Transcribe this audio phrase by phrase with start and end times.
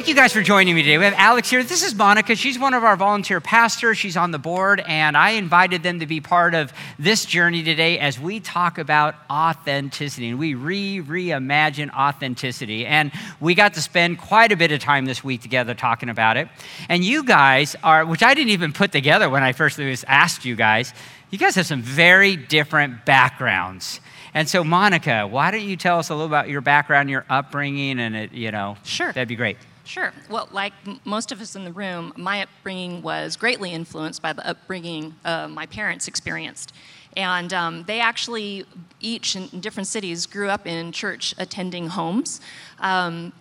[0.00, 0.96] thank you guys for joining me today.
[0.96, 1.62] We have Alex here.
[1.62, 2.34] This is Monica.
[2.34, 3.98] She's one of our volunteer pastors.
[3.98, 7.98] She's on the board, and I invited them to be part of this journey today
[7.98, 12.86] as we talk about authenticity and we re reimagine authenticity.
[12.86, 16.38] And we got to spend quite a bit of time this week together talking about
[16.38, 16.48] it.
[16.88, 20.56] And you guys are, which I didn't even put together when I first asked you
[20.56, 20.94] guys,
[21.28, 24.00] you guys have some very different backgrounds.
[24.32, 28.00] And so, Monica, why don't you tell us a little about your background, your upbringing,
[28.00, 29.12] and it, you know, Sure.
[29.12, 29.58] that'd be great.
[29.90, 30.12] Sure.
[30.28, 30.72] Well, like
[31.04, 35.48] most of us in the room, my upbringing was greatly influenced by the upbringing uh,
[35.48, 36.72] my parents experienced.
[37.16, 38.66] And um, they actually,
[39.00, 42.40] each in different cities, grew up in church attending homes.
[42.78, 43.32] Um,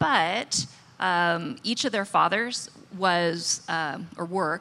[0.00, 0.66] but
[0.98, 4.60] um, each of their fathers was, uh, or were,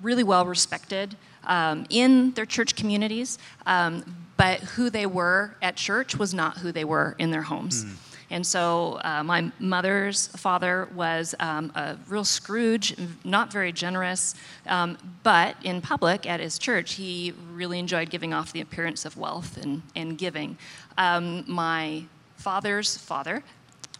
[0.00, 3.36] really well respected um, in their church communities.
[3.66, 7.84] Um, but who they were at church was not who they were in their homes.
[8.30, 14.34] And so uh, my mother's father was um, a real Scrooge, not very generous,
[14.66, 19.16] um, but in public at his church, he really enjoyed giving off the appearance of
[19.16, 20.58] wealth and, and giving.
[20.98, 22.04] Um, my
[22.36, 23.42] father's father,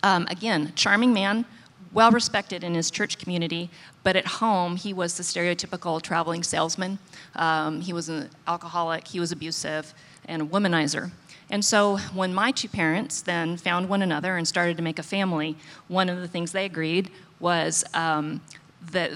[0.02, 1.46] um, again, charming man,
[1.92, 3.70] well respected in his church community,
[4.02, 6.98] but at home he was the stereotypical traveling salesman.
[7.34, 9.94] Um, he was an alcoholic, he was abusive,
[10.26, 11.10] and a womanizer.
[11.50, 15.02] And so when my two parents then found one another and started to make a
[15.02, 15.56] family,
[15.88, 18.40] one of the things they agreed was um,
[18.92, 19.12] that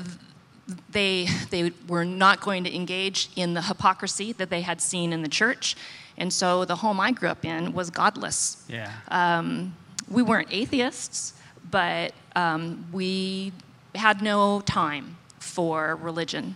[0.91, 5.22] they, they were not going to engage in the hypocrisy that they had seen in
[5.22, 5.77] the church.
[6.16, 8.92] And so the home I grew up in was godless Yeah.
[9.08, 9.74] um,
[10.11, 11.34] we weren't atheists,
[11.70, 13.52] but um, we
[13.94, 16.55] had no time for religion.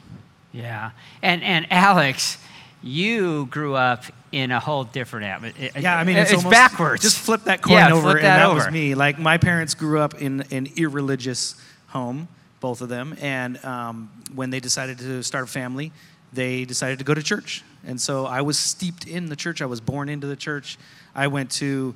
[0.53, 0.91] yeah.
[1.23, 2.39] And, and Alex,
[2.87, 5.71] you grew up in a whole different atmosphere.
[5.79, 7.03] Yeah, I mean, it's, it's almost, backwards.
[7.03, 8.71] Just flip that coin Yeah, over, flip and that that was over.
[8.73, 8.95] me.
[8.95, 12.29] Like my parents grew up in an irreligious home,
[12.61, 15.93] both of them, and um, when they decided to start a family,
[16.33, 19.63] they decided to go to church, and so I was steeped in the church.
[19.63, 20.79] I was born into the church.
[21.15, 21.95] I went to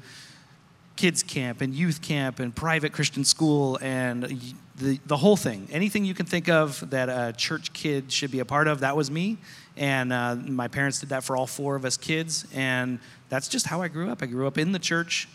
[0.97, 4.25] kids camp and youth camp and private Christian school and
[4.77, 5.67] the, the whole thing.
[5.73, 8.97] Anything you can think of that a church kid should be a part of, that
[8.97, 9.39] was me.
[9.76, 12.47] And uh, my parents did that for all four of us kids.
[12.54, 12.98] And
[13.28, 14.22] that's just how I grew up.
[14.22, 15.28] I grew up in the church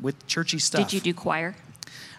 [0.00, 0.88] with churchy stuff.
[0.88, 1.54] Did you do choir?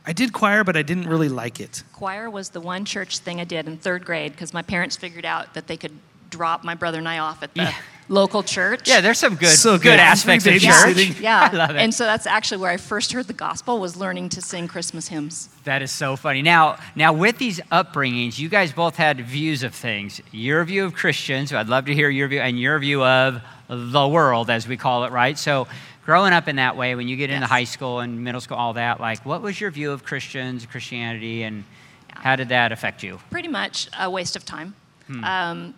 [0.06, 1.84] I did choir, but I didn't really like it.
[1.94, 5.26] Choir was the one church thing I did in third grade because my parents figured
[5.26, 5.94] out that they could
[6.30, 7.74] drop my brother and I off at the Yeah.
[8.08, 8.88] Local church.
[8.88, 10.00] yeah, there's some good, So good, good.
[10.00, 10.74] aspects of Free church.
[10.96, 11.22] babysitting.
[11.22, 11.78] Yeah, I love it.
[11.78, 15.08] and so that's actually where I first heard the gospel was learning to sing Christmas
[15.08, 15.50] hymns.
[15.64, 16.42] That is so funny.
[16.42, 20.22] Now, now with these upbringings, you guys both had views of things.
[20.32, 23.42] Your view of Christians, so I'd love to hear your view, and your view of
[23.70, 25.38] the world, as we call it, right?
[25.38, 25.68] So,
[26.06, 27.50] growing up in that way, when you get into Yes.
[27.50, 31.42] high school and middle school, all that, like, what was your view of Christians, Christianity,
[31.42, 31.64] and
[32.10, 33.20] how did that affect you?
[33.32, 34.76] pretty much a waste of time.
[35.08, 35.24] Hmm.
[35.24, 35.74] Um,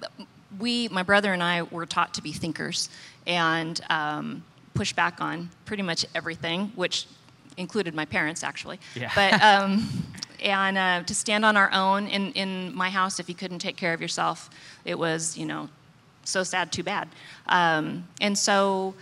[0.59, 2.89] we, my brother and I, were taught to be thinkers
[3.25, 7.07] and um, push back on pretty much everything, which
[7.57, 8.79] included my parents actually.
[8.95, 9.11] Yeah.
[9.15, 9.87] But um,
[10.43, 13.75] and uh, to stand on our own in in my house, if you couldn't take
[13.75, 14.49] care of yourself,
[14.85, 15.69] it was you know
[16.23, 17.07] so sad, too bad.
[17.47, 18.93] Um, and so.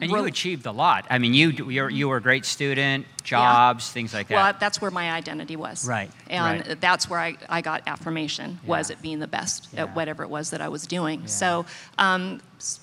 [0.00, 1.06] And you achieved a lot.
[1.08, 4.34] I mean, you you're, you were a great student, jobs, things like that.
[4.34, 5.86] Well, that's where my identity was.
[5.86, 6.80] Right, And right.
[6.80, 8.96] that's where I, I got affirmation, was Yeah.
[8.96, 9.82] at being the best Yeah.
[9.82, 11.20] at whatever it was that I was doing.
[11.20, 11.26] Yeah.
[11.26, 11.66] So,
[11.96, 12.40] um,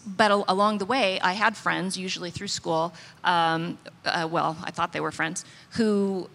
[0.08, 2.94] but al- along the way, I had friends, usually through school,
[3.26, 6.30] um, uh, well, I thought they were friends, who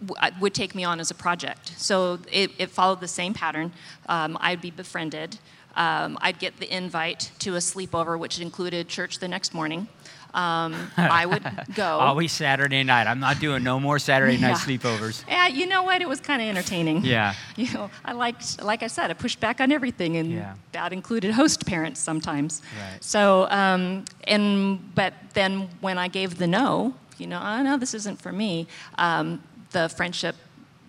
[0.00, 1.72] w- I- would take me on as a project.
[1.76, 3.72] So it, it followed the same pattern.
[4.08, 5.38] Um, I'd be befriended.
[5.76, 9.88] Um, I'd get the invite to a sleepover, which included church the next morning.
[10.32, 11.42] Um, I would
[11.74, 11.98] go.
[11.98, 13.06] Always Saturday night.
[13.08, 15.24] I'm not doing no more Saturday night sleepovers.
[15.28, 16.02] Yeah, you know what?
[16.02, 17.04] It was kind of entertaining.
[17.04, 17.34] Yeah.
[17.56, 20.54] You know, I liked, like I said, I pushed back on everything, and Yeah.
[20.72, 22.62] that included host parents sometimes.
[22.80, 23.02] Right.
[23.02, 27.92] So, um, and but then when I gave the no, you know, oh no, this
[27.94, 28.66] isn't for me.
[28.98, 30.36] Um, the friendship,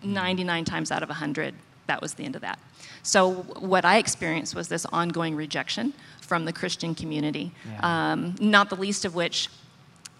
[0.04, 1.54] 99 times out of 100,
[1.88, 2.58] that was the end of that.
[3.04, 7.52] So what I experienced was this ongoing rejection from the Christian community.
[7.70, 8.12] Yeah.
[8.12, 9.50] Um, not the least of which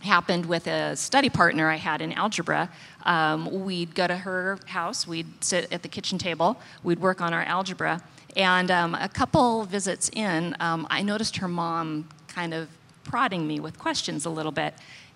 [0.02, 2.70] happened with a study partner I had in algebra.
[3.04, 7.34] Um, we'd go to her house, we'd sit at the kitchen table, we'd work on
[7.34, 8.02] our algebra,
[8.36, 12.68] and um, a couple visits in, um, I noticed her mom kind of
[13.04, 14.74] prodding me with questions a little bit.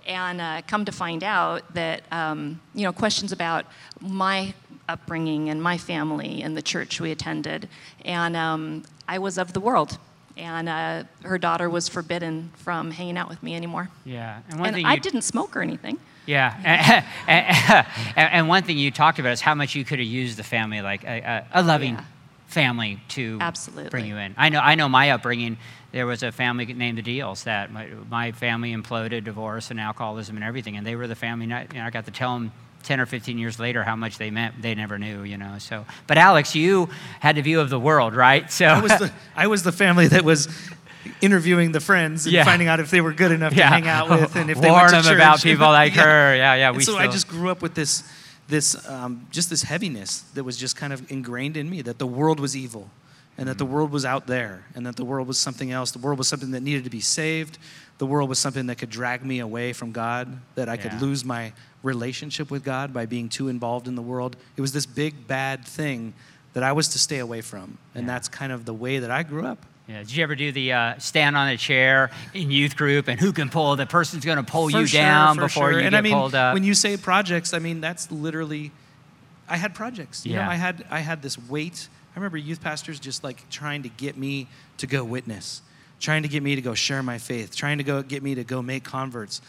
[0.07, 3.65] And uh, come to find out that, um, you know, questions about
[3.99, 4.53] my
[4.87, 7.69] upbringing and my family and the church we attended.
[8.03, 9.97] And um, I was of the world.
[10.37, 13.89] And uh, her daughter was forbidden from hanging out with me anymore.
[14.03, 14.41] Yeah.
[14.49, 15.97] And one And thing I didn't smoke or anything.
[16.25, 17.05] Yeah.
[17.27, 17.87] and,
[18.17, 20.81] and, one thing you talked about is how much you could have used the family,
[20.81, 22.03] like a, a, loving yeah.
[22.47, 23.89] family to Absolutely.
[23.91, 24.33] bring you in.
[24.37, 25.57] I know, I know my upbringing,
[25.91, 30.35] there was a family named the Deals that my, my family imploded, divorce and alcoholism
[30.35, 30.75] and everything.
[30.75, 32.51] And they were the family, you know, I got to tell them
[32.85, 35.85] 10 or 15 years later how much they meant they never knew you know so
[36.07, 36.87] but alex you
[37.19, 40.07] had the view of the world right so i was the, I was the family
[40.07, 40.47] that was
[41.21, 42.43] interviewing the friends and yeah.
[42.43, 43.69] finding out if they were good enough yeah.
[43.69, 45.13] to hang out with and if they warn them church.
[45.13, 46.03] about people like yeah.
[46.03, 46.35] her.
[46.35, 46.71] Yeah, yeah.
[46.71, 46.97] We so still...
[46.97, 48.03] I just grew up with this,
[48.47, 52.07] this, um, just this heaviness that was just kind of ingrained in me that the
[52.07, 52.89] world was evil,
[53.37, 55.91] and that the world was out there, and that the world was something else.
[55.91, 57.57] The world was something that needed to be saved.
[57.97, 60.39] The world was something that could drag me away from God.
[60.55, 61.53] That I could lose my
[61.83, 64.35] relationship with God by being too involved in the world.
[64.57, 66.13] It was this big bad thing
[66.53, 69.23] that I was to stay away from, and that's kind of the way that I
[69.23, 69.65] grew up.
[69.87, 69.99] Yeah.
[69.99, 73.31] Did you ever do the uh, stand on a chair in youth group and who
[73.31, 73.75] can pull?
[73.75, 75.71] The person's going to pull for you sure, down before sure.
[75.73, 76.55] you and get I mean, pulled up.
[76.55, 78.71] When you say projects, I mean that's literally.
[79.47, 80.25] I had projects.
[80.25, 80.45] You yeah.
[80.45, 81.87] know, I had I had this weight.
[82.15, 84.47] I remember youth pastors just like trying to get me
[84.77, 85.61] to go witness,
[85.99, 88.43] trying to get me to go share my faith, trying to go get me to
[88.43, 89.41] go make converts.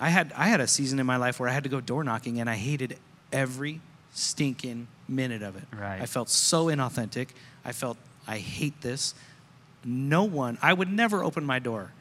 [0.00, 2.04] I had I had a season in my life where I had to go door
[2.04, 2.98] knocking and I hated
[3.32, 3.80] every
[4.12, 5.64] stinking minute of it.
[5.72, 6.00] Right.
[6.00, 7.28] I felt so inauthentic.
[7.64, 9.14] I felt I hate this
[9.84, 11.92] no one, I would never open my door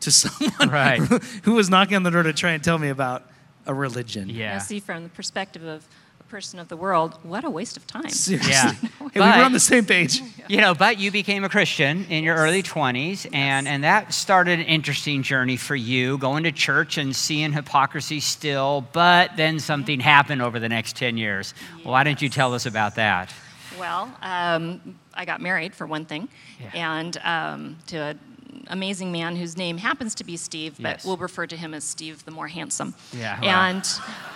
[0.00, 1.00] to someone right.
[1.44, 3.24] who was knocking on the door to try and tell me about
[3.66, 4.28] a religion.
[4.28, 4.56] Yeah.
[4.56, 6.03] I see from the perspective of a
[6.34, 8.08] person of the world, what a waste of time.
[8.08, 8.50] Seriously.
[8.50, 8.72] Yeah.
[8.72, 10.20] hey, but, we were on the same page.
[10.46, 14.58] You know, but you became a Christian in your early 20s, and, and that started
[14.58, 20.00] an interesting journey for you, going to church and seeing hypocrisy still, but then something
[20.00, 21.54] happened over the next 10 years.
[21.78, 21.86] Yes.
[21.86, 23.32] Why don't you tell us about that?
[23.78, 26.28] Well, um, I got married for one thing,
[26.60, 26.98] yeah.
[26.98, 28.18] and um, to an
[28.66, 31.06] amazing man whose name happens to be Steve, but yes.
[31.06, 32.92] we'll refer to him as Steve the more handsome.
[33.14, 33.40] Yeah.
[33.40, 33.88] And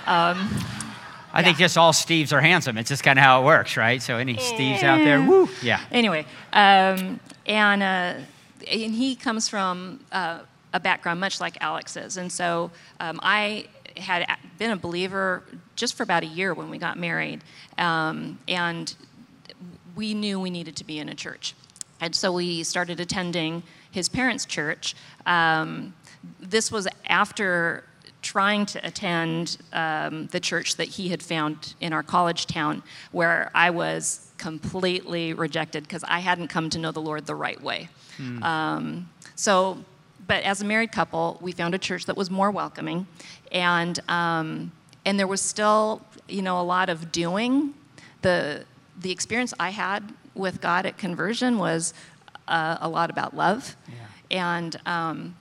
[0.07, 0.49] um,
[1.33, 1.45] I yeah.
[1.47, 2.79] think just all Steves are handsome.
[2.79, 4.01] It's just kind of how it works, right?
[4.01, 5.81] So any Steves out there, woo, yeah.
[5.91, 8.15] Anyway, um, and uh,
[8.71, 10.41] and he comes from uh,
[10.73, 12.71] a background much like Alex's, and so
[13.01, 13.67] um, I
[13.97, 14.27] had
[14.59, 15.43] been a believer
[15.77, 17.43] just for about a year when we got married,
[17.77, 18.95] um, and
[19.97, 21.55] we knew we needed to be in a church.
[22.01, 24.95] And so we started attending his parents' church.
[25.27, 25.95] Um,
[26.41, 27.85] this was after
[28.29, 33.51] trying to attend um, the church that he had found in our college town, where
[33.55, 37.89] I was completely rejected because I hadn't come to know the Lord the right way.
[38.19, 38.43] Hmm.
[38.43, 39.79] Um, so,
[40.27, 43.07] but as a married couple, we found a church that was more welcoming,
[43.51, 44.73] and um,
[45.07, 47.73] and there was still, you know, a lot of doing.
[48.21, 48.65] The
[49.01, 50.03] the experience I had
[50.35, 51.95] with God at conversion was
[52.47, 53.75] uh, a lot about love.
[53.89, 53.95] Yeah.
[54.31, 55.37] And, um,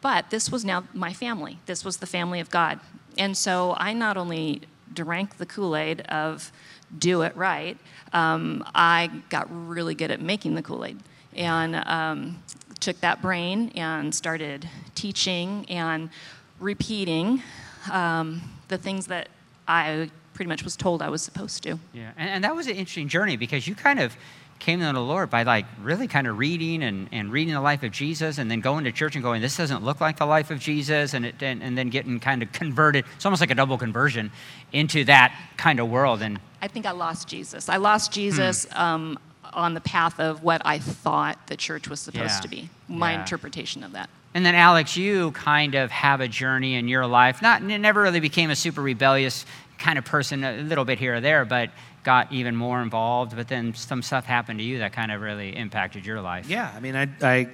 [0.00, 1.58] but this was now my family.
[1.66, 2.80] This was the family of God.
[3.18, 4.62] And so I not only
[4.92, 6.52] drank the Kool Aid of
[6.96, 7.76] do it right,
[8.12, 10.98] um, I got really good at making the Kool Aid.
[11.34, 12.42] And um,
[12.80, 16.10] took that brain and started teaching and
[16.58, 17.42] repeating
[17.90, 19.28] um, the things that
[19.68, 21.78] I pretty much was told I was supposed to.
[21.92, 24.16] Yeah, and, and that was an interesting journey because you kind of
[24.60, 27.82] came to the Lord by like really kind of reading and, and reading the life
[27.82, 30.50] of Jesus and then going to church and going, this doesn't look like the life
[30.50, 33.04] of Jesus, and, it, and, and then getting kind of converted.
[33.16, 34.30] It's almost like a double conversion
[34.72, 36.22] into that kind of world.
[36.22, 37.68] And I think I lost Jesus.
[37.68, 38.78] I lost Jesus hmm.
[38.78, 39.18] um,
[39.52, 42.40] on the path of what I thought the church was supposed yeah.
[42.40, 43.20] to be, my yeah.
[43.20, 44.08] interpretation of that.
[44.32, 47.42] And then, Alex, you kind of have a journey in your life.
[47.42, 49.44] Not, never really became a super rebellious
[49.78, 51.70] kind of person a little bit here or there, but
[52.02, 53.36] got even more involved.
[53.36, 56.48] But then some stuff happened to you that kind of really impacted your life.
[56.48, 57.48] Yeah, I mean, I, I,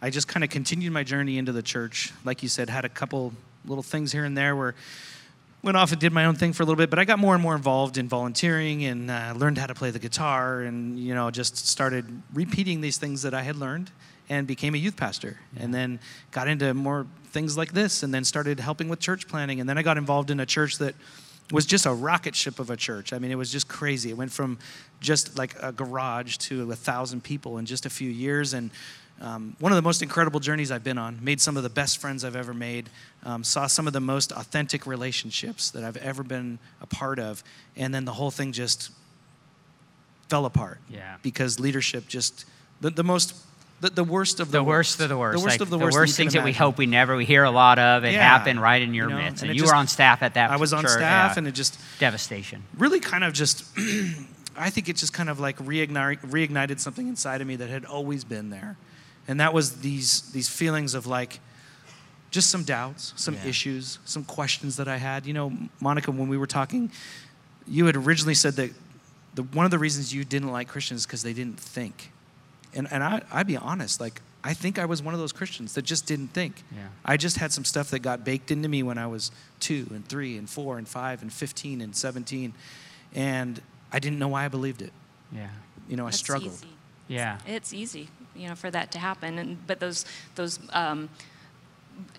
[0.00, 2.12] I just kind of continued my journey into the church.
[2.24, 3.32] Like you said, had a couple
[3.64, 4.74] little things here and there where
[5.62, 7.34] went off and did my own thing for a little bit, but I got more
[7.34, 11.14] and more involved in volunteering and uh, learned how to play the guitar and, you
[11.14, 12.04] know, just started
[12.34, 13.90] repeating these things that I had learned
[14.28, 15.38] and became a youth pastor.
[15.54, 15.62] Yeah.
[15.62, 16.00] And then
[16.32, 19.60] got into more things like this and then started helping with church planning.
[19.60, 20.96] And then I got involved in a church that
[21.50, 23.12] was just a rocket ship of a church.
[23.12, 24.10] I mean, it was just crazy.
[24.10, 24.58] It went from
[25.00, 28.54] just like a garage to a thousand people in just a few years.
[28.54, 28.70] And
[29.20, 31.18] um, one of the most incredible journeys I've been on.
[31.22, 32.88] Made some of the best friends I've ever made.
[33.24, 37.44] Um, saw some of the most authentic relationships that I've ever been a part of.
[37.76, 38.90] And then the whole thing just
[40.28, 40.78] fell apart.
[40.88, 41.16] Yeah.
[41.22, 42.46] Because leadership just,
[42.80, 43.34] the, the most
[43.82, 45.00] the, the worst of the, the worst.
[45.00, 45.38] of the worst.
[45.38, 45.94] The worst like, of the worst.
[45.94, 48.04] The worst things that we hope we never we hear a lot of.
[48.04, 48.22] It yeah.
[48.22, 50.34] happened right in your you know, midst, and, and you just, were on staff at
[50.34, 50.52] that.
[50.52, 52.62] I was on church, staff, and it just devastation.
[52.78, 53.64] Really, kind of just.
[54.56, 57.84] I think it just kind of like reignite, reignited something inside of me that had
[57.84, 58.76] always been there,
[59.26, 61.40] and that was these these feelings of like
[62.30, 63.46] just some doubts, some Yeah.
[63.46, 65.26] issues, some questions that I had.
[65.26, 66.92] You know, Monica, when we were talking,
[67.66, 68.70] you had originally said that
[69.34, 72.11] the, one of the reasons you didn't like Christians is because they didn't think.
[72.74, 75.74] And, and I, I'd be honest, like, I think I was one of those Christians
[75.74, 76.64] that just didn't think.
[76.74, 76.88] Yeah.
[77.04, 80.06] I just had some stuff that got baked into me when I was two and
[80.08, 82.52] three and four and five and 15 and 17.
[83.14, 83.60] And
[83.92, 84.92] I didn't know why I believed it.
[85.30, 85.48] Yeah.
[85.88, 86.52] You know, I struggled.
[86.52, 86.66] easy.
[87.08, 87.38] Yeah.
[87.46, 89.38] It's easy, you know, for that to happen.
[89.38, 91.08] And but those those um,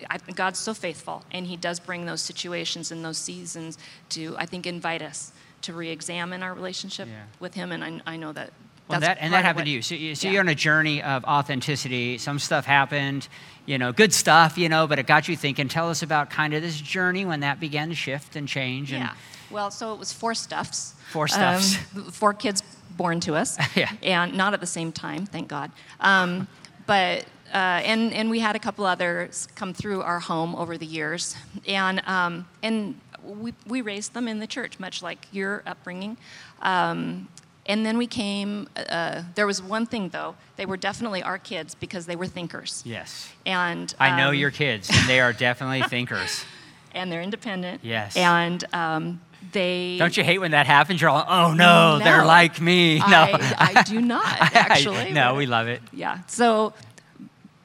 [0.09, 3.77] I, God's so faithful, and He does bring those situations and those seasons
[4.09, 5.31] to I think invite us
[5.63, 7.23] to re-examine our relationship Yeah.
[7.39, 7.71] with Him.
[7.71, 8.51] And I, I know that.
[8.87, 9.81] Well, that, and that happened what- to you.
[9.81, 10.33] So, you- so yeah.
[10.33, 12.17] you're on a journey of authenticity.
[12.17, 13.27] Some stuff happened,
[13.65, 15.67] you know, good stuff, you know, but it got you thinking.
[15.69, 18.91] Tell us about kind of this journey when that began to shift and change.
[18.91, 19.13] And, Yeah.
[19.49, 20.95] Well, so it was four stuffs.
[21.11, 21.77] Four stuffs.
[21.95, 22.61] Um, four kids
[22.97, 23.57] born to us.
[23.75, 23.91] Yeah.
[24.01, 25.71] And not at the same time, thank God.
[25.99, 26.47] Um,
[26.85, 30.87] but uh, and and we had a couple others come through our home over the
[30.87, 31.35] years,
[31.67, 36.17] and um, and we we raised them in the church, much like your upbringing.
[36.63, 37.27] Um,
[37.65, 38.67] and then we came.
[38.75, 42.81] Uh, there was one thing though; they were definitely our kids because they were thinkers.
[42.85, 43.31] Yes.
[43.45, 46.45] And I know um, your kids, and they are definitely thinkers.
[46.93, 47.81] and they're independent.
[47.83, 48.15] Yes.
[48.17, 51.01] And um, they Don't you hate when that happens?
[51.01, 52.99] You're all, oh no, they're like me.
[52.99, 53.05] No.
[53.07, 55.11] I, I do not actually.
[55.11, 55.81] no, but- we love it.
[55.91, 56.19] Yeah.
[56.27, 56.73] So,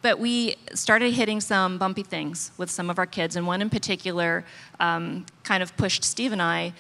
[0.03, 3.71] but we started hitting some bumpy things with some of our kids, and one in
[3.71, 4.45] particular
[4.81, 6.73] um, kind of pushed Steve and I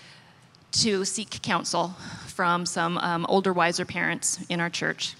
[0.72, 1.88] to seek counsel
[2.26, 5.14] from some um, older, wiser parents in our church,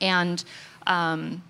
[0.00, 0.44] and.
[0.86, 1.42] Um,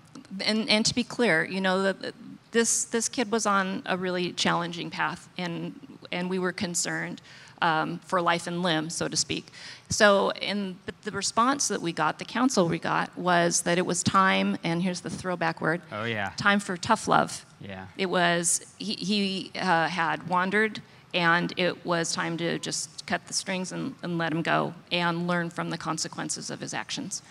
[0.45, 2.13] and, and to be clear, you know, that
[2.51, 5.77] this, this kid was on a really challenging path, and,
[6.11, 7.21] and we were concerned
[7.61, 9.47] um, for life and limb, so to speak.
[9.89, 14.03] So, in the response that we got, the counsel we got, was that it was
[14.03, 16.31] time, and here's the throwback word Oh yeah.
[16.37, 17.45] time for tough love.
[17.59, 17.87] Yeah.
[17.97, 20.81] It was, he, he uh, had wandered,
[21.13, 25.27] and it was time to just cut the strings and, and let him go and
[25.27, 27.21] learn from the consequences of his actions.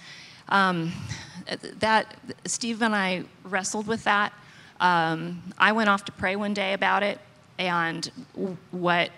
[0.48, 0.92] Um,
[1.78, 4.32] that, Steve and I wrestled with that.
[4.80, 7.18] Um, I went off to pray one day about it
[7.58, 8.10] and
[8.70, 9.10] what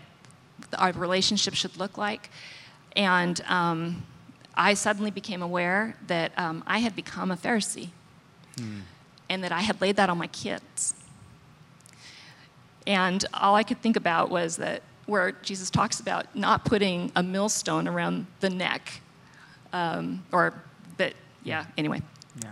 [0.79, 2.31] our relationship should look like.
[2.95, 4.05] And um,
[4.55, 7.91] I suddenly became aware that um, I had become a Pharisee
[9.29, 10.95] and that I had laid that on my kids.
[12.87, 17.23] And all I could think about was that where Jesus talks about not putting a
[17.23, 19.01] millstone around the neck,
[19.73, 20.55] um, or
[20.97, 22.01] that, yeah, anyway.
[22.43, 22.51] Yeah.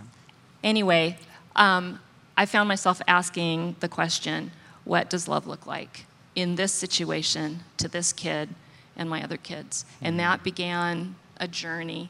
[0.63, 1.17] Anyway,
[1.55, 1.99] um,
[2.37, 4.51] I found myself asking the question
[4.83, 8.49] what does love look like in this situation to this kid
[8.95, 9.85] and my other kids?
[10.01, 12.09] And that began a journey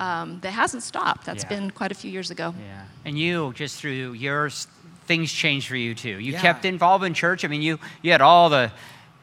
[0.00, 1.24] um, that hasn't stopped.
[1.26, 1.48] That's Yeah.
[1.48, 2.54] been quite a few years ago.
[2.60, 2.82] Yeah.
[3.04, 4.66] And you, just through yours,
[5.06, 6.18] things changed for you too.
[6.18, 6.40] You Yeah.
[6.40, 7.44] kept involved in church.
[7.44, 8.70] I mean, you you had all the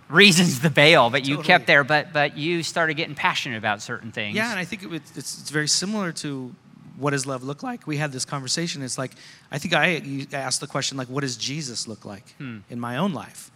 [0.10, 1.48] reasons to bail, but you Totally.
[1.48, 1.84] kept there.
[1.84, 4.36] But but you started getting passionate about certain things.
[4.36, 6.54] Yeah, and I think it, it's, it's very similar to
[6.98, 7.88] what does love look like.
[7.88, 8.82] We had this conversation.
[8.82, 9.12] It's like
[9.52, 12.60] I think I you asked the question like, what does Jesus look like Hmm.
[12.70, 13.52] in my own life?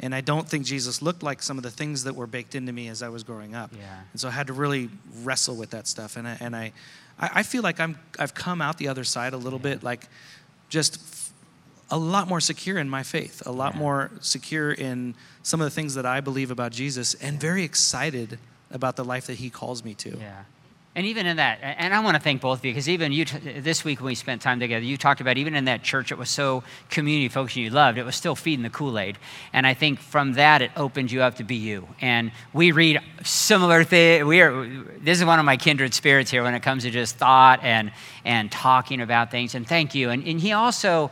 [0.00, 2.72] And I don't think Jesus looked like some of the things that were baked into
[2.72, 3.70] me as I was growing up.
[3.72, 4.00] Yeah.
[4.12, 4.90] And so I had to really
[5.22, 6.16] wrestle with that stuff.
[6.16, 6.72] And I, and I,
[7.18, 10.08] I feel like I'm I've come out the other side a little bit like
[10.68, 10.98] just
[11.90, 15.70] a lot more secure in my faith, a lot more secure in some of the
[15.70, 18.38] things that I believe about Jesus, and very excited
[18.70, 20.16] about the life that He calls me to.
[20.18, 20.44] Yeah.
[20.96, 23.24] And even in that, and I want to thank both of you because even you,
[23.24, 26.12] t- this week when we spent time together, you talked about even in that church
[26.12, 29.18] it was so community focused and you loved, it was still feeding the Kool Aid.
[29.52, 31.88] And I think from that it opened you up to be you.
[32.00, 34.24] And we read similar things.
[34.24, 37.16] We are, this is one of my kindred spirits here when it comes to just
[37.16, 37.90] thought and,
[38.24, 39.56] and talking about things.
[39.56, 40.10] And thank you.
[40.10, 41.10] And, and he also,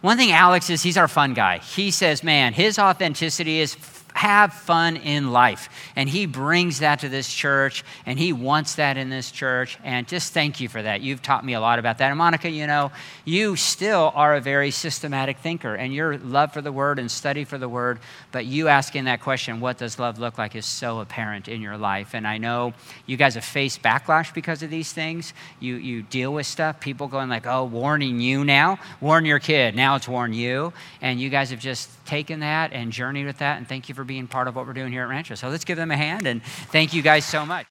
[0.00, 1.58] one thing Alex is, he's our fun guy.
[1.58, 3.74] He says, man, his authenticity is
[4.18, 5.68] have fun in life.
[5.94, 9.78] And he brings that to this church, and he wants that in this church.
[9.84, 11.00] And just thank you for that.
[11.00, 12.08] You've taught me a lot about that.
[12.08, 12.90] And Monica, you know,
[13.24, 17.44] you still are a very systematic thinker, and your love for the word and study
[17.44, 18.00] for the word,
[18.32, 21.78] but you asking that question, what does love look like, is so apparent in your
[21.78, 22.14] life.
[22.14, 22.74] And I know
[23.06, 25.32] you guys have faced backlash because of these things.
[25.60, 29.76] You, you deal with stuff, people going like, oh, warning you now, warn your kid.
[29.76, 30.72] Now it's warn you.
[31.00, 33.58] And you guys have just taken that and journeyed with that.
[33.58, 35.36] And thank you for being part of what we're doing here at Rancho.
[35.36, 37.66] So let's give them a hand and thank you guys so much.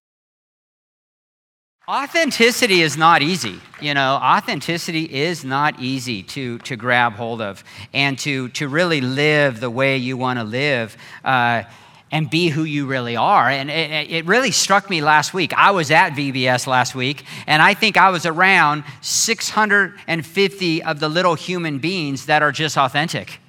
[1.90, 3.60] Authenticity is not easy.
[3.82, 7.64] You know, authenticity is not easy to, to grab hold of
[7.94, 10.98] and to, to really live the way you want to live.
[11.24, 11.64] Uh,
[12.10, 13.50] and be who you really are.
[13.50, 15.54] And it, it really struck me last week.
[15.58, 21.10] I was at VBS last week, and I think I was around 650 of the
[21.10, 23.42] little human beings that are just authentic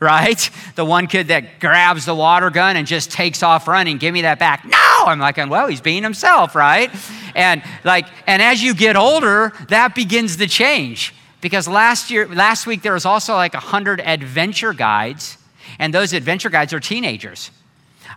[0.00, 0.50] right?
[0.76, 4.22] The one kid that grabs the water gun and just takes off running, give me
[4.22, 4.64] that back.
[4.64, 4.76] No!
[5.06, 6.90] I'm like, well, he's being himself, right?
[7.34, 11.14] And like, and as you get older, that begins to change.
[11.40, 15.38] Because last year, last week there was also like a hundred adventure guides,
[15.78, 17.50] and those adventure guides are teenagers.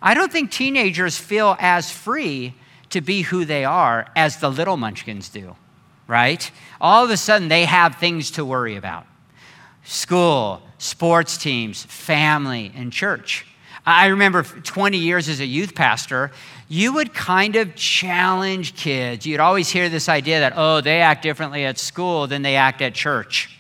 [0.02, 2.56] I don't think teenagers feel as free
[2.90, 5.56] to be who they are as the little munchkins do,
[6.08, 6.50] right?
[6.80, 9.06] All of a sudden they have things to worry about
[9.92, 13.46] school, sports teams, family, and church.
[13.86, 16.32] I remember 20 years as a youth pastor,
[16.70, 19.26] you would kind of challenge kids.
[19.26, 22.82] You'd always hear this idea that, oh, they act differently at school than they act
[22.82, 23.60] at church.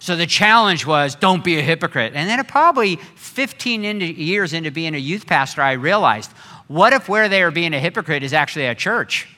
[0.00, 2.14] So the challenge was don't be a hypocrite.
[2.16, 6.32] And then, probably 15 into, years into being a youth pastor, I realized
[6.66, 9.28] what if where they were being a hypocrite is actually at church?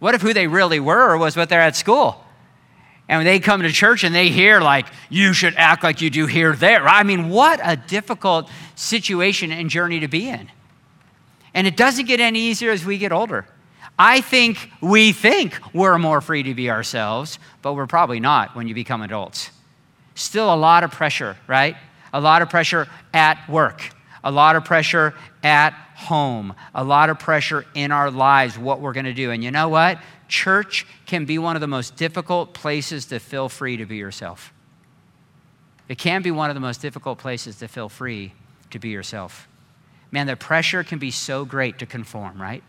[0.00, 2.23] What if who they really were was what they're at school?
[3.08, 6.08] And when they come to church and they hear, like, you should act like you
[6.08, 6.88] do here, there.
[6.88, 10.50] I mean, what a difficult situation and journey to be in.
[11.52, 13.46] And it doesn't get any easier as we get older.
[13.98, 18.66] I think we think we're more free to be ourselves, but we're probably not when
[18.66, 19.50] you become adults.
[20.14, 21.76] Still a lot of pressure, right?
[22.12, 23.90] A lot of pressure at work,
[24.24, 28.92] a lot of pressure at home, a lot of pressure in our lives, what we're
[28.92, 29.30] going to do.
[29.30, 29.98] And you know what?
[30.34, 34.52] Church can be one of the most difficult places to feel free to be yourself.
[35.88, 38.32] It can be one of the most difficult places to feel free
[38.70, 39.46] to be yourself.
[40.10, 42.64] Man, the pressure can be so great to conform, right?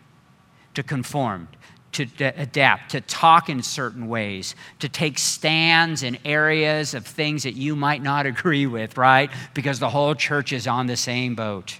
[0.76, 1.48] To conform,
[1.94, 7.44] to d- adapt, to talk in certain ways, to take stands in areas of things
[7.44, 9.32] that you might not agree with, right?
[9.56, 11.80] Because the whole church is on the same boat.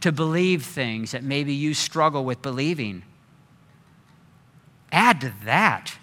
[0.00, 3.02] To believe things that maybe you struggle with believing
[4.92, 5.96] Add to that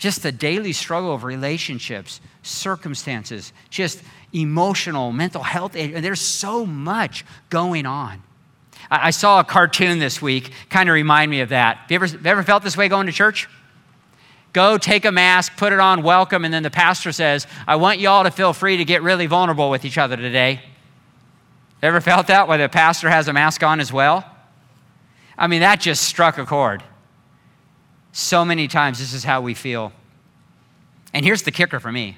[0.00, 4.02] just the daily struggle of relationships, circumstances, just
[4.32, 5.72] emotional, mental health.
[5.72, 8.22] There's so much going on.
[8.90, 11.76] I saw a cartoon this week, kind of remind me of that.
[11.76, 13.46] Have you ever, ever felt this way going to church?
[14.52, 18.00] Go take a mask, put it on, welcome, and then the pastor says, I want
[18.00, 20.62] you all to feel free to get really vulnerable with each other today.
[21.82, 24.24] Ever felt that where the pastor has a mask on as well?
[25.38, 26.82] I mean, that just struck a chord.
[28.12, 29.92] So many times, this is how we feel.
[31.12, 32.16] And here's the kicker for me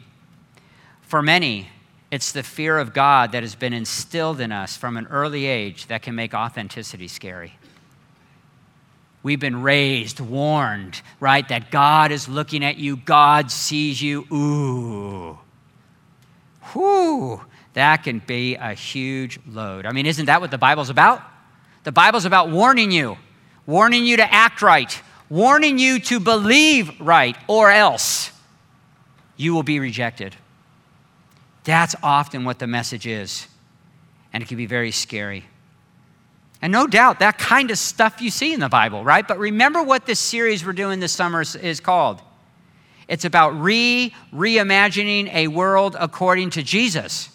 [1.12, 1.68] for many,
[2.10, 5.88] it's the fear of God that has been instilled in us from an early age
[5.88, 7.58] that can make authenticity scary.
[9.22, 14.26] We've been raised, warned, right, that God is looking at you, God sees you.
[14.32, 15.38] Ooh.
[16.72, 17.42] Whew.
[17.74, 19.84] That can be a huge load.
[19.84, 21.22] I mean, isn't that what the Bible's about?
[21.84, 23.18] The Bible's about warning you,
[23.66, 24.98] warning you to act right,
[25.32, 28.30] warning you to believe right, or else
[29.38, 30.36] you will be rejected.
[31.64, 33.46] That's often what the message is,
[34.34, 35.44] and it can be very scary.
[36.60, 39.26] And no doubt, that kind of stuff you see in the Bible, right?
[39.26, 42.20] But remember what this series we're doing this summer is called.
[43.08, 47.30] It's about re reimagining a world according to Jesus.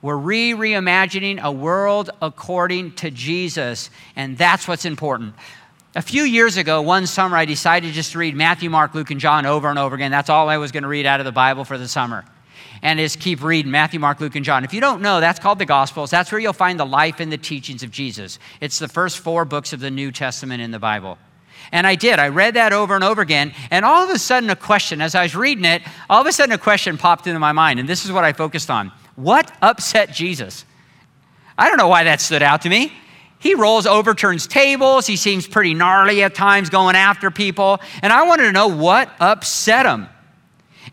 [0.00, 5.34] We're re reimagining a world according to Jesus, and that's what's important.
[5.96, 9.20] A few years ago, one summer, I decided just to read Matthew, Mark, Luke, and
[9.20, 10.10] John over and over again.
[10.10, 12.24] That's all I was going to read out of the Bible for the summer.
[12.82, 14.64] And just keep reading Matthew, Mark, Luke, and John.
[14.64, 16.10] If you don't know, that's called the Gospels.
[16.10, 18.40] That's where you'll find the life and the teachings of Jesus.
[18.60, 21.16] It's the first four books of the New Testament in the Bible.
[21.70, 22.18] And I did.
[22.18, 23.54] I read that over and over again.
[23.70, 26.32] And all of a sudden, a question, as I was reading it, all of a
[26.32, 27.78] sudden, a question popped into my mind.
[27.78, 30.64] And this is what I focused on What upset Jesus?
[31.56, 32.92] I don't know why that stood out to me.
[33.44, 35.06] He rolls, overturns tables.
[35.06, 37.78] He seems pretty gnarly at times, going after people.
[38.00, 40.08] And I wanted to know what upset him.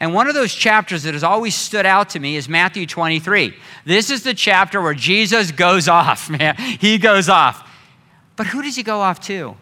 [0.01, 3.55] And one of those chapters that has always stood out to me is Matthew 23.
[3.85, 6.57] This is the chapter where Jesus goes off, man.
[6.57, 7.65] He goes off.
[8.35, 9.55] But who does he go off to?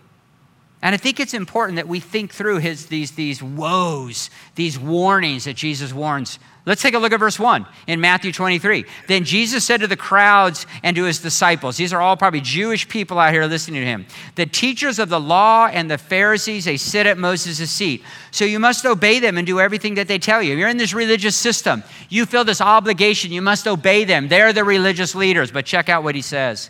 [0.82, 5.44] And I think it's important that we think through his, these, these woes, these warnings
[5.44, 6.40] that Jesus warns
[6.70, 8.86] Let's take a look at verse 1 in Matthew 23.
[9.08, 12.88] Then Jesus said to the crowds and to his disciples, these are all probably Jewish
[12.88, 16.78] people out here listening to him, the teachers of the law and the Pharisees, they
[16.78, 18.04] sit at Moses' seat.
[18.30, 20.56] So you must obey them and do everything that they tell you.
[20.56, 21.84] You're in this religious system.
[22.08, 23.32] You feel this obligation.
[23.32, 24.28] You must obey them.
[24.28, 25.52] They're the religious leaders.
[25.52, 26.70] But check out what he says.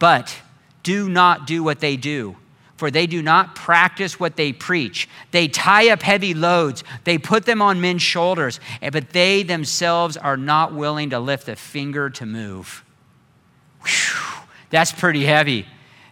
[0.00, 0.36] But
[0.82, 2.34] do not do what they do
[2.80, 5.06] for they do not practice what they preach.
[5.32, 10.16] They tie up heavy loads, they put them on men's shoulders, eh, but they themselves
[10.16, 12.82] are not willing to lift a finger to move.
[13.84, 15.66] Whew, that's pretty heavy.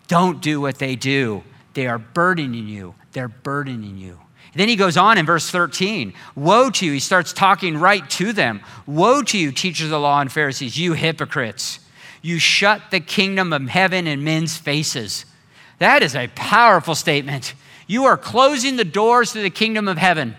[0.09, 1.43] Don't do what they do.
[1.73, 2.95] They are burdening you.
[3.13, 4.19] They're burdening you.
[4.55, 6.93] Then he goes on in verse 13 Woe to you.
[6.93, 8.61] He starts talking right to them.
[8.87, 11.81] Woe to you, teachers of the law and Pharisees, you hypocrites.
[12.21, 15.25] You shut the kingdom of heaven in men's faces.
[15.79, 17.55] That is a powerful statement.
[17.87, 20.37] You are closing the doors to the kingdom of heaven.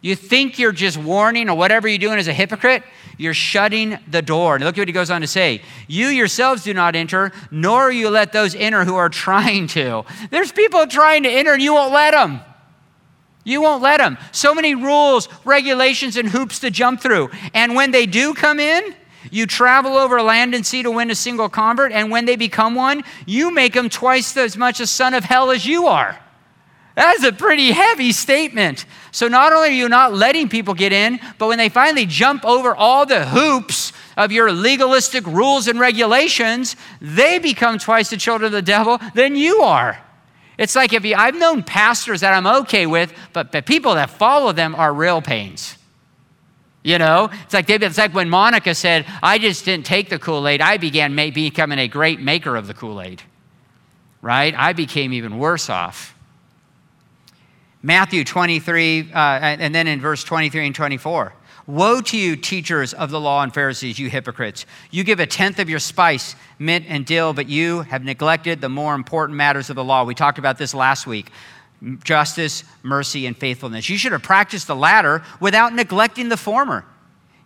[0.00, 2.82] You think you're just warning or whatever you're doing as a hypocrite?
[3.18, 4.54] You're shutting the door.
[4.54, 5.60] And look at what he goes on to say.
[5.88, 10.04] You yourselves do not enter, nor you let those enter who are trying to.
[10.30, 12.40] There's people trying to enter and you won't let them.
[13.44, 14.16] You won't let them.
[14.32, 17.30] So many rules, regulations, and hoops to jump through.
[17.52, 18.94] And when they do come in,
[19.30, 21.92] you travel over land and sea to win a single convert.
[21.92, 25.50] And when they become one, you make them twice as much a son of hell
[25.50, 26.18] as you are.
[26.96, 28.84] That's a pretty heavy statement.
[29.12, 32.44] So not only are you not letting people get in, but when they finally jump
[32.44, 38.46] over all the hoops of your legalistic rules and regulations, they become twice the children
[38.46, 39.98] of the devil than you are.
[40.58, 44.10] It's like if you, I've known pastors that I'm okay with, but the people that
[44.10, 45.78] follow them are real pains.
[46.82, 50.48] You know, it's like it's like when Monica said, "I just didn't take the Kool
[50.48, 50.62] Aid.
[50.62, 53.22] I began becoming a great maker of the Kool Aid."
[54.22, 54.54] Right?
[54.56, 56.14] I became even worse off.
[57.82, 61.32] Matthew 23, uh, and then in verse 23 and 24.
[61.66, 64.66] Woe to you, teachers of the law and Pharisees, you hypocrites!
[64.90, 68.68] You give a tenth of your spice, mint and dill, but you have neglected the
[68.68, 70.04] more important matters of the law.
[70.04, 71.30] We talked about this last week
[72.04, 73.88] justice, mercy, and faithfulness.
[73.88, 76.84] You should have practiced the latter without neglecting the former.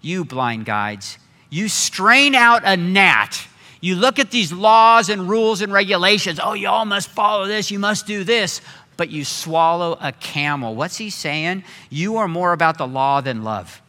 [0.00, 1.18] You blind guides,
[1.50, 3.48] you strain out a gnat.
[3.80, 6.40] You look at these laws and rules and regulations.
[6.42, 8.60] Oh, you all must follow this, you must do this,
[8.96, 10.74] but you swallow a camel.
[10.74, 11.64] What's he saying?
[11.90, 13.82] You are more about the law than love.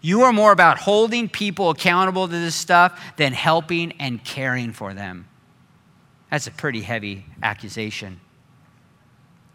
[0.00, 4.92] You are more about holding people accountable to this stuff than helping and caring for
[4.92, 5.26] them.
[6.30, 8.20] That's a pretty heavy accusation.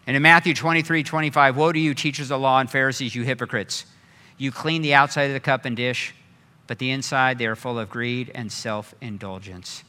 [0.10, 3.86] And in Matthew 23 25, woe to you, teachers of law and Pharisees, you hypocrites!
[4.40, 6.16] You clean the outside of the cup and dish,
[6.66, 9.84] but the inside they are full of greed and self indulgence.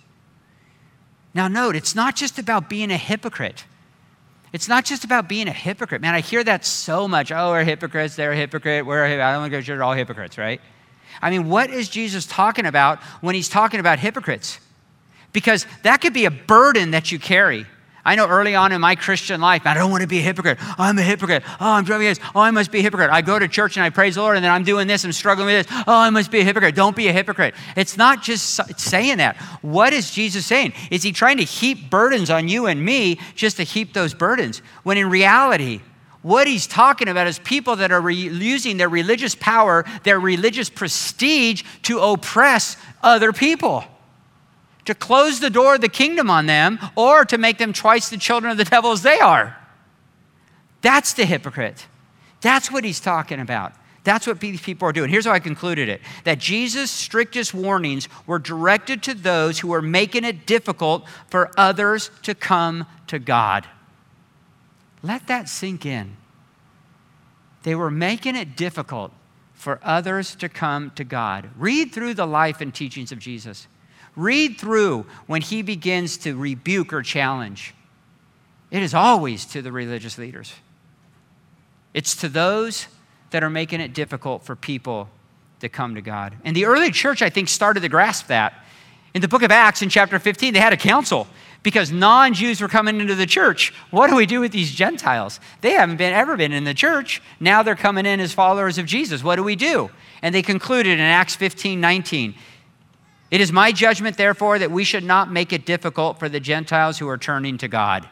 [1.32, 3.64] Now, note, it's not just about being a hypocrite.
[4.52, 6.02] It's not just about being a hypocrite.
[6.02, 7.32] Man, I hear that so much.
[7.32, 9.94] Oh, we're hypocrites, they're a hypocrite, we're a, I don't want to go church, all
[9.94, 10.60] hypocrites, right?
[11.22, 14.60] I mean, what is Jesus talking about when he's talking about hypocrites?
[15.32, 17.64] Because that could be a burden that you carry.
[18.04, 20.58] I know early on in my Christian life, I don't want to be a hypocrite.
[20.78, 21.42] I'm a hypocrite.
[21.60, 22.20] Oh, I'm driving this.
[22.34, 23.10] Oh, I must be a hypocrite.
[23.10, 25.12] I go to church and I praise the Lord, and then I'm doing this, I'm
[25.12, 25.84] struggling with this.
[25.86, 26.74] Oh, I must be a hypocrite.
[26.74, 27.54] Don't be a hypocrite.
[27.76, 29.36] It's not just saying that.
[29.62, 30.72] What is Jesus saying?
[30.90, 34.62] Is he trying to heap burdens on you and me just to heap those burdens?
[34.82, 35.80] When in reality,
[36.22, 40.68] what he's talking about is people that are re- using their religious power, their religious
[40.68, 43.84] prestige to oppress other people
[44.90, 48.16] to close the door of the kingdom on them or to make them twice the
[48.16, 49.56] children of the devil as they are.
[50.82, 51.86] That's the hypocrite.
[52.40, 53.72] That's what he's talking about.
[54.02, 55.08] That's what these people are doing.
[55.08, 59.82] Here's how I concluded it that Jesus' strictest warnings were directed to those who were
[59.82, 63.68] making it difficult for others to come to God.
[65.04, 66.16] Let that sink in.
[67.62, 69.12] They were making it difficult
[69.54, 71.50] for others to come to God.
[71.56, 73.68] Read through the life and teachings of Jesus.
[74.16, 77.74] Read through when he begins to rebuke or challenge.
[78.70, 80.52] It is always to the religious leaders,
[81.94, 82.86] it's to those
[83.30, 85.08] that are making it difficult for people
[85.60, 86.34] to come to God.
[86.44, 88.54] And the early church, I think, started to grasp that.
[89.14, 91.26] In the book of Acts, in chapter 15, they had a council
[91.62, 93.72] because non Jews were coming into the church.
[93.90, 95.40] What do we do with these Gentiles?
[95.60, 97.20] They haven't been, ever been in the church.
[97.38, 99.22] Now they're coming in as followers of Jesus.
[99.22, 99.90] What do we do?
[100.22, 102.34] And they concluded in Acts 15 19
[103.30, 106.98] it is my judgment, therefore, that we should not make it difficult for the Gentiles
[106.98, 108.08] who are turning to God.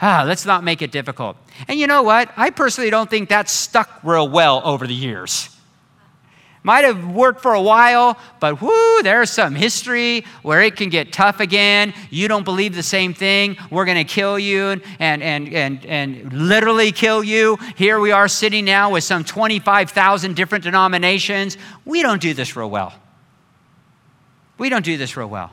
[0.00, 1.36] Ah, let's not make it difficult.
[1.68, 2.30] And you know what?
[2.36, 5.50] I personally don't think that's stuck real well over the years.
[6.62, 11.12] Might have worked for a while, but whoo, there's some history where it can get
[11.12, 11.94] tough again.
[12.10, 13.56] You don't believe the same thing.
[13.70, 17.56] We're going to kill you and, and, and, and, and literally kill you.
[17.76, 21.56] Here we are sitting now with some 25,000 different denominations.
[21.84, 22.92] We don't do this real well.
[24.58, 25.52] We don't do this real well.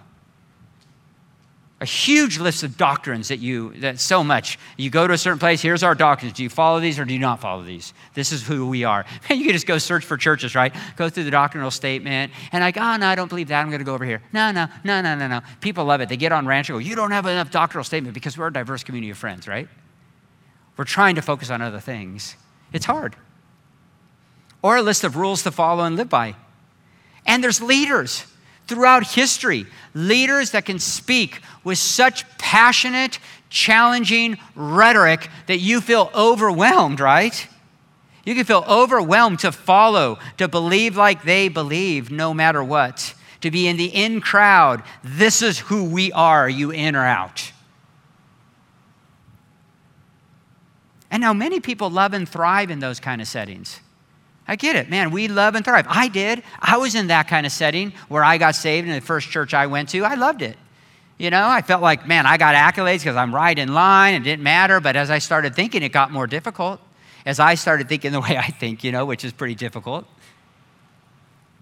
[1.81, 4.57] A huge list of doctrines that you, that so much.
[4.77, 6.33] You go to a certain place, here's our doctrines.
[6.33, 7.93] Do you follow these or do you not follow these?
[8.13, 9.03] This is who we are.
[9.27, 10.73] And you can just go search for churches, right?
[10.95, 13.59] Go through the doctrinal statement and like, oh, no, I don't believe that.
[13.59, 14.21] I'm going to go over here.
[14.31, 15.41] No, no, no, no, no, no.
[15.59, 16.07] People love it.
[16.07, 18.53] They get on ranch and go, you don't have enough doctrinal statement because we're a
[18.53, 19.67] diverse community of friends, right?
[20.77, 22.37] We're trying to focus on other things.
[22.71, 23.17] It's hard.
[24.61, 26.35] Or a list of rules to follow and live by.
[27.25, 28.25] And there's leaders
[28.67, 36.99] throughout history, leaders that can speak with such passionate, challenging rhetoric that you feel overwhelmed,
[36.99, 37.47] right?
[38.25, 43.13] You can feel overwhelmed to follow, to believe like they believe, no matter what.
[43.41, 44.83] To be in the in crowd.
[45.03, 47.51] This is who we are, you in or out.
[51.11, 53.81] And now many people love and thrive in those kind of settings.
[54.47, 55.11] I get it, man.
[55.11, 55.85] We love and thrive.
[55.87, 56.43] I did.
[56.59, 59.53] I was in that kind of setting where I got saved in the first church
[59.53, 60.03] I went to.
[60.03, 60.57] I loved it.
[61.17, 64.15] You know, I felt like, man, I got accolades because I'm right in line.
[64.15, 64.79] It didn't matter.
[64.81, 66.81] But as I started thinking, it got more difficult.
[67.25, 70.05] As I started thinking the way I think, you know, which is pretty difficult.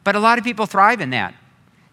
[0.03, 1.35] But a lot of people thrive in that.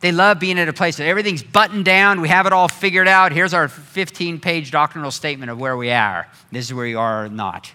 [0.00, 2.20] They love being at a place that everything's buttoned down.
[2.20, 3.32] We have it all figured out.
[3.32, 6.28] Here's our 15 page doctrinal statement of where we are.
[6.52, 7.72] This is where you are or not.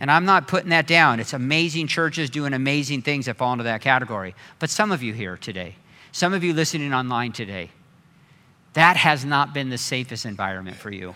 [0.00, 1.18] And I'm not putting that down.
[1.18, 4.34] It's amazing churches doing amazing things that fall into that category.
[4.58, 5.74] But some of you here today,
[6.12, 7.70] some of you listening online today,
[8.74, 11.14] that has not been the safest environment for you.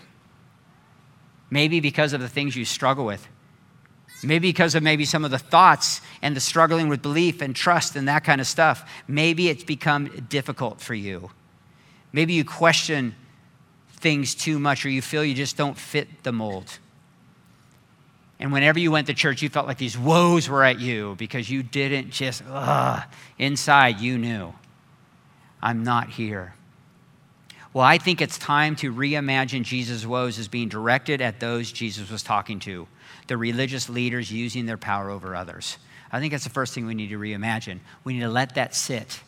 [1.49, 3.25] Maybe because of the things you struggle with.
[4.23, 7.95] Maybe because of maybe some of the thoughts and the struggling with belief and trust
[7.95, 8.89] and that kind of stuff.
[9.07, 11.31] Maybe it's become difficult for you.
[12.11, 13.15] Maybe you question
[13.97, 16.79] things too much or you feel you just don't fit the mold.
[18.39, 21.49] And whenever you went to church, you felt like these woes were at you because
[21.49, 23.03] you didn't just, ugh,
[23.37, 24.53] inside you knew,
[25.61, 26.53] I'm not here.
[27.73, 32.11] Well, I think it's time to reimagine Jesus' woes as being directed at those Jesus
[32.11, 32.87] was talking to
[33.27, 35.77] the religious leaders using their power over others.
[36.11, 37.79] I think that's the first thing we need to reimagine.
[38.03, 39.21] We need to let that sit.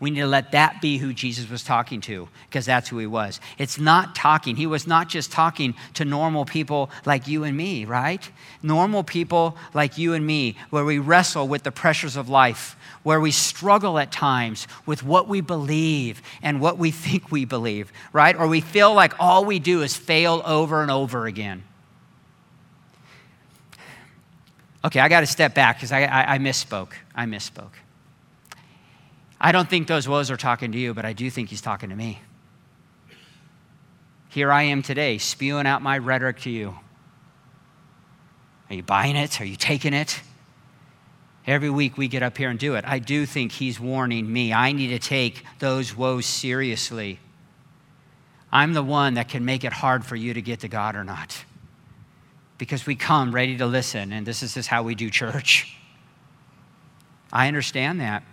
[0.00, 3.06] We need to let that be who Jesus was talking to, because that's who he
[3.06, 3.40] was.
[3.58, 4.54] It's not talking.
[4.54, 8.28] He was not just talking to normal people like you and me, right?
[8.62, 13.20] Normal people like you and me, where we wrestle with the pressures of life, where
[13.20, 18.36] we struggle at times with what we believe and what we think we believe, right?
[18.36, 21.64] Or we feel like all we do is fail over and over again.
[24.84, 26.92] Okay, I got to step back because I, I, I misspoke.
[27.16, 27.72] I misspoke.
[29.40, 31.90] I don't think those woes are talking to you, but I do think he's talking
[31.90, 32.20] to me.
[34.28, 36.76] Here I am today, spewing out my rhetoric to you.
[38.68, 39.40] Are you buying it?
[39.40, 40.20] Are you taking it?
[41.46, 42.84] Every week we get up here and do it.
[42.86, 44.52] I do think he's warning me.
[44.52, 47.20] I need to take those woes seriously.
[48.52, 51.04] I'm the one that can make it hard for you to get to God or
[51.04, 51.44] not
[52.58, 55.74] because we come ready to listen, and this is just how we do church.
[57.32, 58.24] I understand that.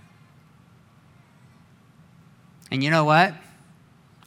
[2.71, 3.33] And you know what?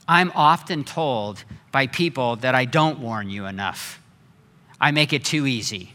[0.07, 4.01] I'm often told by people that I don't warn you enough.
[4.81, 5.93] I make it too easy.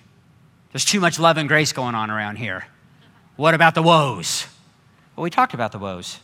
[0.73, 2.67] There's too much love and grace going on around here.
[3.37, 4.47] What about the woes?
[5.17, 6.21] Well, we talked about the woes.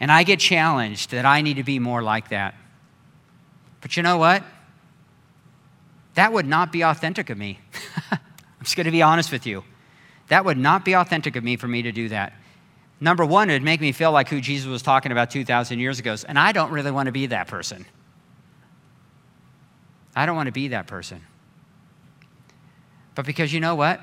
[0.00, 2.54] And I get challenged that I need to be more like that.
[3.80, 4.42] But you know what?
[6.14, 7.58] That would not be authentic of me.
[8.10, 8.18] I'm
[8.62, 9.64] just going to be honest with you.
[10.28, 12.32] That would not be authentic of me for me to do that.
[13.04, 15.98] Number one, it would make me feel like who Jesus was talking about 2,000 years
[15.98, 17.84] ago, and I don't really want to be that person.
[20.16, 21.20] I don't want to be that person.
[23.14, 24.00] But because you know what?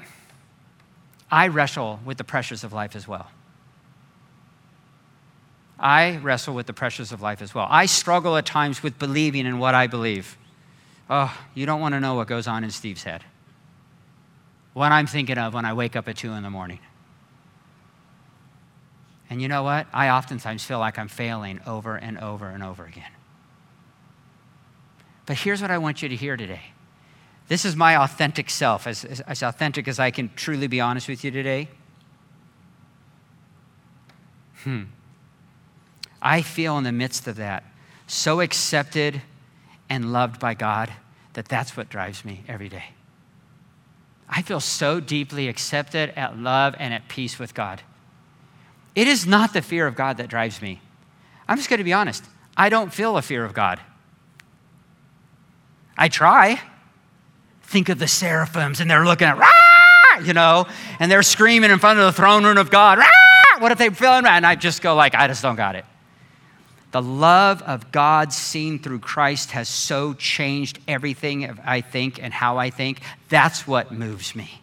[1.31, 3.25] I wrestle with the pressures of life as well.
[5.79, 7.65] I wrestle with the pressures of life as well.
[7.71, 10.37] I struggle at times with believing in what I believe.
[11.09, 13.23] Oh, you don't want to know what goes on in Steve's head.
[14.73, 16.77] What I'm thinking of when I wake up at 2 in the morning.
[19.31, 19.87] And you know what?
[19.93, 23.11] I oftentimes feel like I'm failing over and over and over again.
[25.25, 26.73] But here's what I want you to hear today.
[27.47, 31.07] This is my authentic self, as, as, as authentic as I can truly be honest
[31.07, 31.69] with you today.
[34.65, 34.83] Hmm.
[36.21, 37.63] I feel in the midst of that
[38.07, 39.21] so accepted
[39.89, 40.91] and loved by God
[41.33, 42.89] that that's what drives me every day.
[44.27, 47.81] I feel so deeply accepted, at love, and at peace with God.
[48.95, 50.81] It is not the fear of God that drives me.
[51.47, 52.23] I'm just going to be honest.
[52.57, 53.79] I don't feel a fear of God.
[55.97, 56.61] I try.
[57.63, 60.19] Think of the seraphims, and they're looking at, Rah!
[60.23, 60.67] you know,
[60.99, 62.97] and they're screaming in front of the throne room of God.
[62.97, 63.59] Rah!
[63.59, 64.25] What if they feel it?
[64.25, 65.85] And I just go like, I just don't got it.
[66.91, 72.57] The love of God seen through Christ has so changed everything I think and how
[72.57, 73.01] I think.
[73.29, 74.60] That's what moves me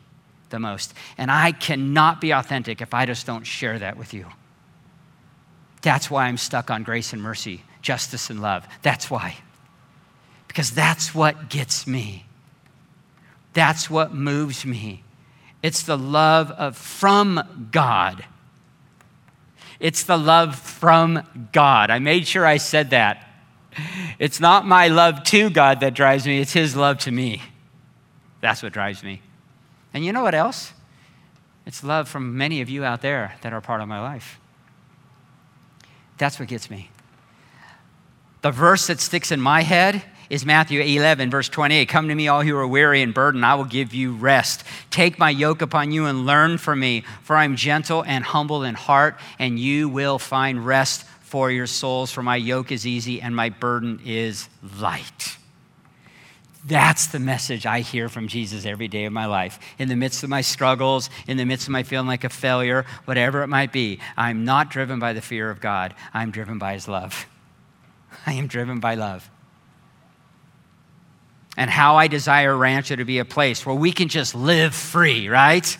[0.50, 0.94] the most.
[1.16, 4.26] And I cannot be authentic if I just don't share that with you.
[5.82, 8.66] That's why I'm stuck on grace and mercy, justice and love.
[8.82, 9.36] That's why.
[10.46, 12.26] Because that's what gets me.
[13.52, 15.04] That's what moves me.
[15.62, 18.24] It's the love of from God
[19.80, 21.90] it's the love from God.
[21.90, 23.24] I made sure I said that.
[24.18, 27.42] It's not my love to God that drives me, it's His love to me.
[28.40, 29.20] That's what drives me.
[29.92, 30.72] And you know what else?
[31.66, 34.38] It's love from many of you out there that are part of my life.
[36.16, 36.90] That's what gets me.
[38.42, 41.88] The verse that sticks in my head is Matthew 11, verse 28.
[41.88, 44.64] Come to me, all who are weary and burdened, I will give you rest.
[44.90, 48.62] Take my yoke upon you and learn from me, for I am gentle and humble
[48.62, 52.10] in heart, and you will find rest for your souls.
[52.10, 54.48] For my yoke is easy and my burden is
[54.78, 55.36] light.
[56.68, 59.58] That's the message I hear from Jesus every day of my life.
[59.78, 62.84] In the midst of my struggles, in the midst of my feeling like a failure,
[63.06, 65.94] whatever it might be, I'm not driven by the fear of God.
[66.12, 67.26] I'm driven by His love.
[68.26, 69.28] I am driven by love.
[71.56, 75.30] And how I desire Rancho to be a place where we can just live free,
[75.30, 75.78] right?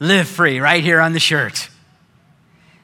[0.00, 1.70] Live free, right here on the shirt.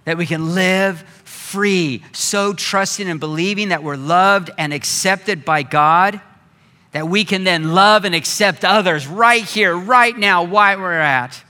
[0.06, 5.62] That we can live free, so trusting and believing that we're loved and accepted by
[5.62, 6.22] God
[6.96, 11.44] that we can then love and accept others right here, right now, where we're at.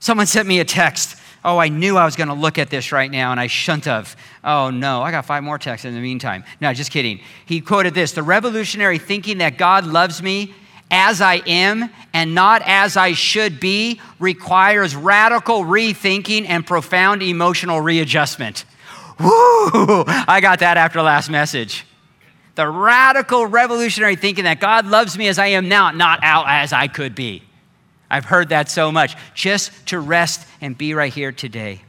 [0.00, 1.16] Someone sent me a text.
[1.44, 3.84] Oh, I knew I was going to look at this right now and I shouldn't
[3.84, 4.16] have.
[4.42, 6.42] Oh, no, I got five more texts in the meantime.
[6.60, 7.20] No, just kidding.
[7.46, 10.52] He quoted this The revolutionary thinking that God loves me
[10.90, 17.80] as I am and not as I should be requires radical rethinking and profound emotional
[17.80, 18.64] readjustment.
[19.20, 20.02] Woo!
[20.08, 21.84] I got that after last message
[22.58, 26.72] the radical revolutionary thinking that God loves me as I am now, not out as
[26.72, 27.44] I could be.
[28.10, 29.14] I've heard that so much.
[29.32, 31.82] Just to rest and be right here today.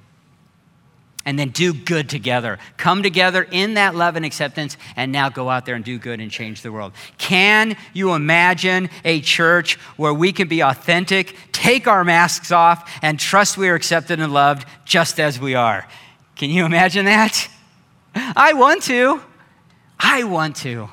[1.25, 2.59] And then do good together.
[2.77, 6.19] Come together in that love and acceptance, and now go out there and do good
[6.19, 6.93] and change the world.
[7.17, 13.19] Can you imagine a church where we can be authentic, take our masks off, and
[13.19, 15.87] trust we are accepted and loved just as we are?
[16.35, 17.49] Can you imagine that?
[18.13, 19.21] I want to.
[19.99, 20.89] I want to.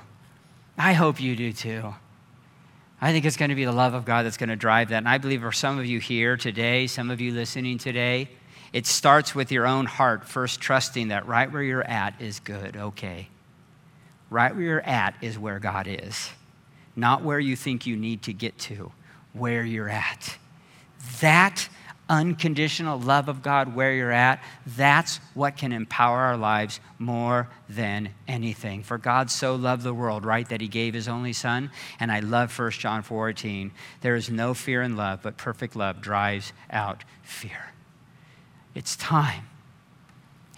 [0.76, 1.94] I hope you do too.
[3.00, 4.98] I think it's going to be the love of God that's going to drive that.
[4.98, 8.28] And I believe for some of you here today, some of you listening today,
[8.72, 12.76] it starts with your own heart, first trusting that right where you're at is good,
[12.76, 13.28] okay.
[14.28, 16.30] Right where you're at is where God is,
[16.96, 18.92] not where you think you need to get to,
[19.32, 20.36] where you're at.
[21.20, 21.68] That
[22.08, 28.10] unconditional love of God where you're at, that's what can empower our lives more than
[28.28, 28.82] anything.
[28.82, 31.70] For God so loved the world, right, that he gave his only son.
[31.98, 33.72] And I love 1 John 4:18.
[34.00, 37.72] There is no fear in love, but perfect love drives out fear.
[38.74, 39.48] It's time.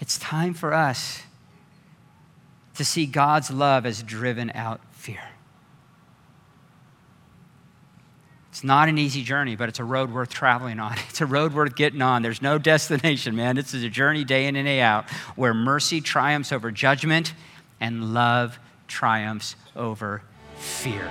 [0.00, 1.22] It's time for us
[2.74, 5.22] to see God's love as driven out fear.
[8.58, 10.96] It's not an easy journey, but it's a road worth traveling on.
[11.08, 12.22] It's a road worth getting on.
[12.22, 13.54] There's no destination, man.
[13.54, 17.34] This is a journey day in and day out where mercy triumphs over judgment
[17.80, 20.22] and love triumphs over
[20.56, 21.08] fear.